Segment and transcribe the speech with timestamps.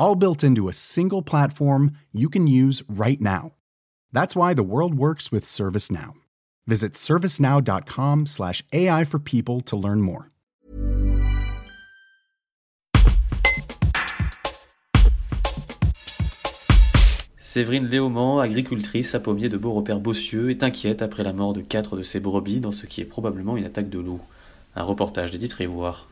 [0.00, 3.52] all built into a single platform you can use right now.
[4.12, 6.14] That's why the world works with ServiceNow.
[6.66, 10.30] Visit servicenow.com/slash AI for people to learn more.
[17.52, 22.04] Séverine Léaumont, agricultrice à pommier de Beaurepaire-Bossieux, est inquiète après la mort de quatre de
[22.04, 24.20] ses brebis dans ce qui est probablement une attaque de loup.
[24.76, 26.06] Un reportage d'Edith Révoire.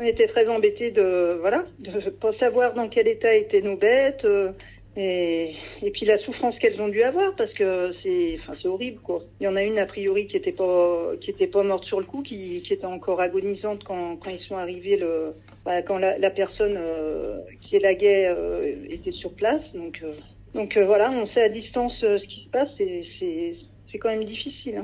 [0.00, 4.24] On était très embêtés de voilà de pas savoir dans quel état étaient nos bêtes
[4.24, 4.50] euh,
[4.96, 9.00] et, et puis la souffrance qu'elles ont dû avoir parce que c'est enfin c'est horrible
[9.02, 9.22] quoi.
[9.40, 12.00] Il y en a une a priori qui était pas qui était pas morte sur
[12.00, 15.34] le coup qui, était encore agonisante quand, quand ils sont arrivés le
[15.66, 20.14] bah, quand la, personne euh, qui élaguait euh, était sur place donc euh,
[20.54, 23.54] donc euh, voilà on sait à distance ce qui se passe c'est
[23.90, 24.76] c'est quand même difficile.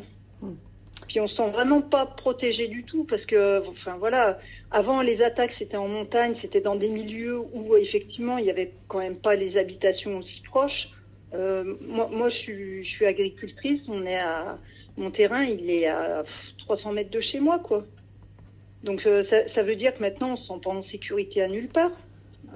[0.43, 0.53] Hein.
[1.09, 4.39] Puis on se sent vraiment pas protégé du tout parce que, enfin voilà,
[4.71, 8.73] avant les attaques c'était en montagne, c'était dans des milieux où effectivement il n'y avait
[8.89, 10.89] quand même pas les habitations aussi proches.
[11.35, 14.59] Euh, moi, moi je, suis, agricultrice, on est à
[14.97, 16.25] mon terrain, il est à
[16.59, 17.85] 300 mètres de chez moi, quoi.
[18.83, 21.69] Donc euh, ça, veut dire que maintenant on se sent pas en sécurité à nulle
[21.69, 21.93] part.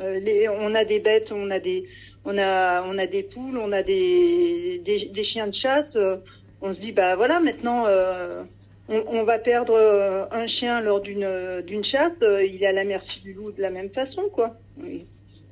[0.01, 1.85] Euh, on a des bêtes, on a des,
[2.25, 5.97] on a, on a des poules, on a des, des, des chiens de chasse.
[6.63, 8.43] Euh, on se dit bah voilà maintenant euh,
[8.89, 12.73] on, on, va perdre euh, un chien lors d'une d'une chasse, euh, il est à
[12.73, 14.57] la merci du loup de la même façon quoi.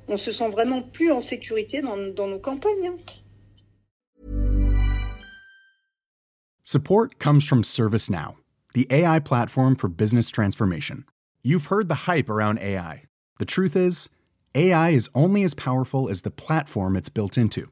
[0.07, 2.87] On se sent vraiment plus en sécurité dans, dans nos campagnes.
[2.87, 2.97] Hein.
[6.63, 8.35] Support comes from ServiceNow,
[8.73, 11.05] the AI platform for business transformation.
[11.43, 13.03] You've heard the hype around AI.
[13.39, 14.09] The truth is,
[14.55, 17.71] AI is only as powerful as the platform it's built into.